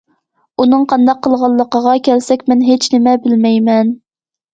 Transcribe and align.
ئۇنىڭ 0.63 0.85
قانداق 0.93 1.19
قىلغانلىقىغا 1.27 1.93
كەلسەك 2.07 2.45
مەن 2.53 2.65
ھېچنېمە 2.71 3.13
بىلمەيمەن. 3.27 3.93